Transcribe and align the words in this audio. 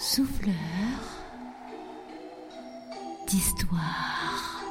souffleur 0.00 0.54
d'histoire. 3.28 4.64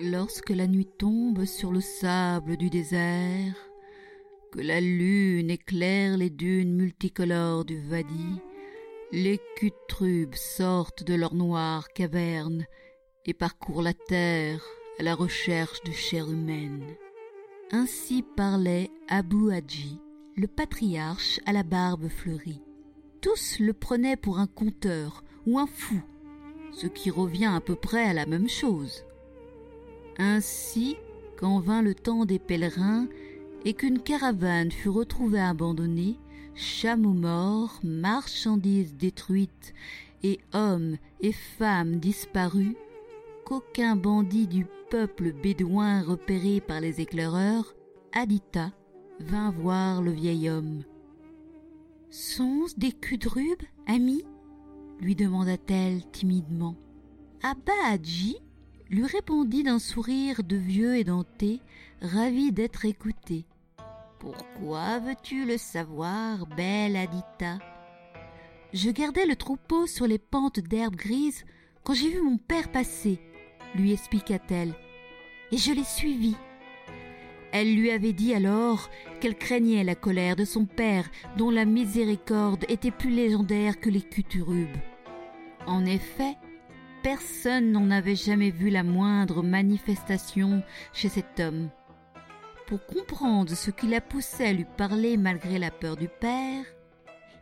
Lorsque 0.00 0.50
la 0.50 0.66
nuit 0.66 0.84
tombe 0.98 1.44
sur 1.44 1.70
le 1.70 1.80
sable 1.80 2.56
du 2.56 2.70
désert, 2.70 3.54
que 4.50 4.60
la 4.60 4.80
lune 4.80 5.50
éclaire 5.50 6.16
les 6.16 6.30
dunes 6.30 6.74
multicolores 6.74 7.64
du 7.64 7.80
Vadi, 7.80 8.40
les 9.12 9.40
cutrubes 9.56 10.34
sortent 10.34 11.02
de 11.02 11.14
leur 11.14 11.34
noire 11.34 11.88
caverne 11.88 12.66
et 13.24 13.32
parcourent 13.32 13.82
la 13.82 13.94
terre 13.94 14.62
à 14.98 15.02
la 15.02 15.14
recherche 15.14 15.82
de 15.84 15.92
chair 15.92 16.30
humaine. 16.30 16.84
Ainsi 17.70 18.22
parlait 18.36 18.90
Abu 19.08 19.50
Hadji, 19.50 19.98
le 20.36 20.46
patriarche 20.46 21.40
à 21.46 21.52
la 21.52 21.62
barbe 21.62 22.08
fleurie. 22.08 22.62
Tous 23.22 23.58
le 23.60 23.72
prenaient 23.72 24.16
pour 24.16 24.38
un 24.38 24.46
conteur 24.46 25.24
ou 25.46 25.58
un 25.58 25.66
fou, 25.66 26.00
ce 26.72 26.86
qui 26.86 27.10
revient 27.10 27.50
à 27.54 27.60
peu 27.60 27.76
près 27.76 28.04
à 28.04 28.12
la 28.12 28.26
même 28.26 28.48
chose. 28.48 29.04
Ainsi, 30.18 30.96
quand 31.38 31.60
vint 31.60 31.82
le 31.82 31.94
temps 31.94 32.24
des 32.24 32.38
pèlerins 32.38 33.08
et 33.64 33.72
qu'une 33.72 34.00
caravane 34.00 34.70
fut 34.70 34.88
retrouvée 34.88 35.40
abandonnée, 35.40 36.18
chameaux 36.58 37.12
morts, 37.12 37.78
marchandises 37.84 38.96
détruites 38.96 39.72
et 40.24 40.40
hommes 40.52 40.96
et 41.20 41.32
femmes 41.32 41.96
disparus, 41.96 42.74
qu'aucun 43.44 43.94
bandit 43.94 44.48
du 44.48 44.66
peuple 44.90 45.32
bédouin 45.32 46.02
repéré 46.02 46.60
par 46.60 46.80
les 46.80 47.00
éclaireurs, 47.00 47.74
Adita 48.12 48.72
vint 49.20 49.50
voir 49.50 50.02
le 50.02 50.10
vieil 50.10 50.50
homme. 50.50 50.82
Sont-ce 52.10 52.74
des 52.76 52.92
cudrubes, 52.92 53.62
ami? 53.86 54.24
lui 55.00 55.14
demanda-t-elle 55.14 56.04
timidement. 56.10 56.74
Abba 57.42 57.72
Hadji? 57.84 58.36
lui 58.90 59.04
répondit 59.04 59.62
d'un 59.62 59.78
sourire 59.78 60.42
de 60.42 60.56
vieux 60.56 60.96
et 60.96 61.04
denté, 61.04 61.60
ravi 62.00 62.52
d'être 62.52 62.84
écouté. 62.84 63.44
Pourquoi 64.18 64.98
veux-tu 64.98 65.44
le 65.44 65.56
savoir, 65.56 66.46
belle 66.46 66.96
Adita? 66.96 67.58
Je 68.72 68.90
gardais 68.90 69.26
le 69.26 69.36
troupeau 69.36 69.86
sur 69.86 70.08
les 70.08 70.18
pentes 70.18 70.58
d'herbe 70.58 70.96
grise 70.96 71.44
quand 71.84 71.94
j'ai 71.94 72.10
vu 72.10 72.20
mon 72.20 72.36
père 72.36 72.72
passer, 72.72 73.20
lui 73.76 73.92
expliqua-t-elle, 73.92 74.74
et 75.52 75.56
je 75.56 75.72
l'ai 75.72 75.84
suivi. 75.84 76.34
Elle 77.52 77.76
lui 77.76 77.92
avait 77.92 78.12
dit 78.12 78.34
alors 78.34 78.90
qu'elle 79.20 79.38
craignait 79.38 79.84
la 79.84 79.94
colère 79.94 80.34
de 80.34 80.44
son 80.44 80.66
père, 80.66 81.08
dont 81.36 81.50
la 81.50 81.64
miséricorde 81.64 82.64
était 82.68 82.90
plus 82.90 83.10
légendaire 83.10 83.78
que 83.78 83.88
les 83.88 84.02
cuturubes. 84.02 84.76
En 85.66 85.86
effet, 85.86 86.36
personne 87.04 87.70
n'en 87.70 87.90
avait 87.90 88.16
jamais 88.16 88.50
vu 88.50 88.68
la 88.68 88.82
moindre 88.82 89.44
manifestation 89.44 90.62
chez 90.92 91.08
cet 91.08 91.38
homme. 91.38 91.70
Pour 92.68 92.84
comprendre 92.84 93.54
ce 93.54 93.70
qui 93.70 93.86
la 93.86 94.02
poussait 94.02 94.48
à 94.48 94.52
lui 94.52 94.66
parler 94.76 95.16
malgré 95.16 95.58
la 95.58 95.70
peur 95.70 95.96
du 95.96 96.06
père, 96.06 96.66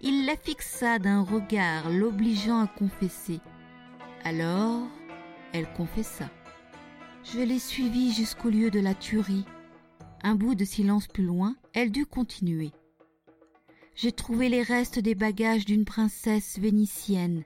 il 0.00 0.24
la 0.24 0.36
fixa 0.36 1.00
d'un 1.00 1.22
regard 1.22 1.90
l'obligeant 1.90 2.60
à 2.62 2.68
confesser. 2.68 3.40
Alors, 4.22 4.86
elle 5.52 5.66
confessa. 5.72 6.30
Je 7.24 7.40
l'ai 7.40 7.58
suivi 7.58 8.12
jusqu'au 8.12 8.50
lieu 8.50 8.70
de 8.70 8.78
la 8.78 8.94
tuerie. 8.94 9.44
Un 10.22 10.36
bout 10.36 10.54
de 10.54 10.64
silence 10.64 11.08
plus 11.08 11.24
loin, 11.24 11.56
elle 11.74 11.90
dut 11.90 12.06
continuer. 12.06 12.70
J'ai 13.96 14.12
trouvé 14.12 14.48
les 14.48 14.62
restes 14.62 15.00
des 15.00 15.16
bagages 15.16 15.64
d'une 15.64 15.84
princesse 15.84 16.56
vénitienne. 16.60 17.42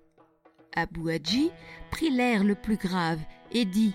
Abou 0.77 1.09
Hadji 1.09 1.51
prit 1.91 2.11
l'air 2.11 2.45
le 2.45 2.57
plus 2.57 2.77
grave 2.77 3.21
et 3.53 3.65
dit 3.65 3.95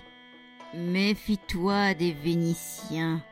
Méfie-toi 0.74 1.94
des 1.94 2.12
Vénitiens. 2.12 3.22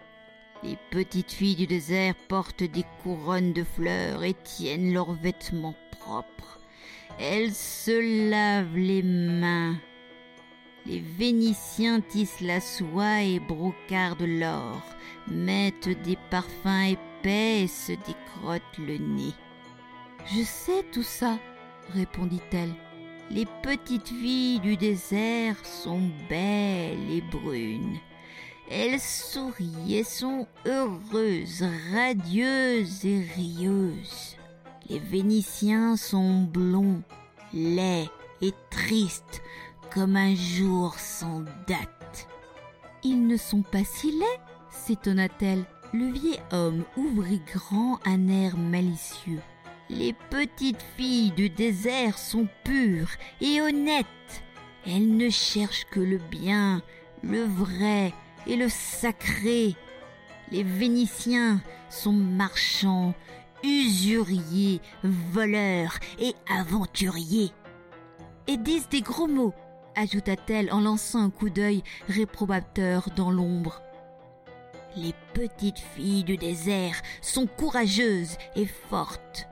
Les 0.65 0.79
petites 0.91 1.33
filles 1.33 1.57
du 1.57 1.67
désert 1.67 2.15
portent 2.27 2.63
des 2.63 2.85
couronnes 3.03 3.53
de 3.53 3.65
fleurs 3.65 4.25
et 4.25 4.33
tiennent 4.33 4.95
leurs 4.95 5.13
vêtements 5.13 5.77
propres. 6.01 6.59
Elles 7.19 7.53
se 7.53 8.31
lavent 8.31 8.77
les 8.77 9.03
mains. 9.03 9.77
Les 10.87 11.01
Vénitiens 11.01 12.01
tissent 12.01 12.41
la 12.41 12.63
soie 12.63 13.23
et 13.23 13.41
brocardent 13.41 14.23
l'or, 14.23 14.83
mettent 15.29 16.03
des 16.03 16.17
parfums 16.31 16.93
épais 16.93 17.65
et 17.65 17.69
se 17.69 17.93
décrottent 17.93 18.79
le 18.79 18.97
nez. 18.97 19.35
Je 20.27 20.43
sais 20.43 20.83
tout 20.93 21.03
ça, 21.03 21.39
répondit-elle. 21.91 22.75
Les 23.31 23.47
petites 23.63 24.09
filles 24.09 24.61
du 24.61 24.79
désert 24.79 25.63
sont 25.65 26.11
belles 26.31 27.11
et 27.11 27.21
brunes. 27.21 27.99
Elles 28.71 29.01
sourient 29.01 29.97
et 29.97 30.05
sont 30.05 30.47
heureuses, 30.67 31.65
radieuses 31.93 33.05
et 33.05 33.27
rieuses. 33.37 34.37
Les 34.89 34.99
Vénitiens 34.99 35.97
sont 35.97 36.43
blonds, 36.43 37.03
laids 37.53 38.09
et 38.41 38.53
tristes 38.71 39.43
comme 39.93 40.17
un 40.17 40.35
jour 40.35 40.99
sans 40.99 41.43
date. 41.69 42.29
Ils 43.03 43.27
ne 43.27 43.37
sont 43.37 43.63
pas 43.63 43.85
si 43.85 44.13
laids, 44.13 44.41
s'étonna-t-elle. 44.71 45.65
Le 45.93 46.11
vieil 46.11 46.41
homme 46.51 46.85
ouvrit 46.97 47.43
grand 47.53 48.01
un 48.07 48.29
air 48.29 48.57
malicieux. 48.57 49.41
Les 49.91 50.15
petites 50.31 50.85
filles 50.97 51.31
du 51.31 51.51
désert 51.51 52.19
sont 52.19 52.49
pures 52.65 53.11
et 53.41 53.61
honnêtes. 53.61 54.07
Elles 54.87 55.17
ne 55.17 55.29
cherchent 55.29 55.87
que 55.91 56.01
le 56.01 56.19
bien, 56.19 56.83
le 57.23 57.45
vrai 57.45 58.13
et 58.47 58.57
le 58.57 58.69
sacré. 58.69 59.75
Les 60.51 60.63
Vénitiens 60.63 61.61
sont 61.89 62.13
marchands, 62.13 63.15
usuriers, 63.63 64.81
voleurs 65.03 65.99
et 66.19 66.35
aventuriers. 66.51 67.53
Et 68.47 68.57
disent 68.57 68.89
des 68.89 69.01
gros 69.01 69.27
mots, 69.27 69.55
ajouta-t-elle 69.97 70.73
en 70.73 70.81
lançant 70.81 71.23
un 71.23 71.31
coup 71.31 71.51
d'œil 71.51 71.83
réprobateur 72.09 73.09
dans 73.17 73.31
l'ombre. 73.31 73.81
Les 74.97 75.15
petites 75.33 75.79
filles 75.79 76.25
du 76.25 76.37
désert 76.37 77.01
sont 77.21 77.47
courageuses 77.47 78.37
et 78.55 78.67
fortes. 78.67 79.49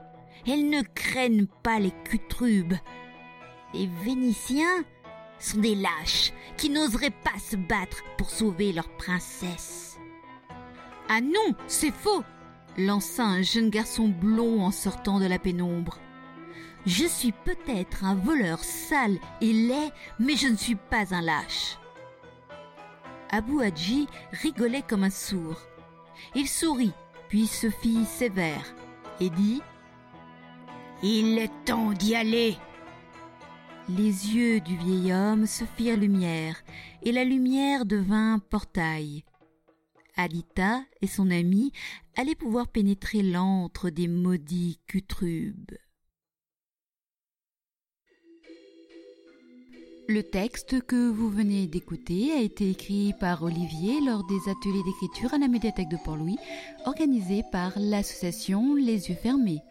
Elles 0.47 0.69
ne 0.69 0.81
craignent 0.81 1.47
pas 1.63 1.79
les 1.79 1.93
cutrubes. 2.05 2.75
Les 3.73 3.89
Vénitiens 4.05 4.85
sont 5.43 5.59
des 5.59 5.75
lâches 5.75 6.33
qui 6.57 6.69
n'oseraient 6.69 7.09
pas 7.09 7.39
se 7.39 7.55
battre 7.55 8.03
pour 8.17 8.29
sauver 8.29 8.73
leur 8.73 8.89
princesse. 8.89 9.97
Ah 11.09 11.21
non, 11.21 11.55
c'est 11.67 11.93
faux 11.93 12.23
lança 12.77 13.23
un 13.23 13.41
jeune 13.41 13.69
garçon 13.69 14.07
blond 14.07 14.63
en 14.63 14.71
sortant 14.71 15.19
de 15.19 15.25
la 15.25 15.39
pénombre. 15.39 15.99
Je 16.85 17.05
suis 17.05 17.31
peut-être 17.31 18.03
un 18.03 18.15
voleur 18.15 18.63
sale 18.63 19.17
et 19.41 19.53
laid, 19.53 19.91
mais 20.19 20.35
je 20.35 20.47
ne 20.47 20.57
suis 20.57 20.75
pas 20.75 21.13
un 21.13 21.21
lâche. 21.21 21.77
Abu 23.29 23.63
Hadji 23.63 24.07
rigolait 24.31 24.83
comme 24.87 25.03
un 25.03 25.09
sourd. 25.09 25.61
Il 26.35 26.47
sourit, 26.47 26.93
puis 27.29 27.47
se 27.47 27.69
fit 27.69 28.05
sévère 28.05 28.75
et 29.19 29.29
dit 29.29 29.61
Il 31.01 31.37
est 31.37 31.51
temps 31.65 31.91
d'y 31.91 32.15
aller. 32.15 32.57
Les 33.89 34.33
yeux 34.33 34.61
du 34.61 34.77
vieil 34.77 35.11
homme 35.11 35.45
se 35.45 35.65
firent 35.65 35.97
lumière, 35.97 36.63
et 37.01 37.11
la 37.11 37.25
lumière 37.25 37.85
devint 37.85 38.39
portail. 38.39 39.25
Alita 40.15 40.83
et 41.01 41.07
son 41.07 41.29
ami 41.29 41.73
allaient 42.15 42.33
pouvoir 42.33 42.69
pénétrer 42.69 43.21
l'antre 43.21 43.89
des 43.89 44.07
maudits 44.07 44.79
cutrubes. 44.87 45.77
Le 50.07 50.23
texte 50.23 50.81
que 50.81 51.09
vous 51.09 51.29
venez 51.29 51.67
d'écouter 51.67 52.31
a 52.31 52.41
été 52.41 52.69
écrit 52.69 53.13
par 53.19 53.43
Olivier 53.43 53.99
lors 53.99 54.25
des 54.25 54.49
ateliers 54.49 54.83
d'écriture 54.85 55.33
à 55.33 55.37
la 55.37 55.49
médiathèque 55.49 55.89
de 55.89 55.97
Port-Louis, 55.97 56.37
organisés 56.85 57.43
par 57.51 57.73
l'association 57.77 58.75
Les 58.75 59.09
Yeux 59.09 59.15
Fermés. 59.15 59.61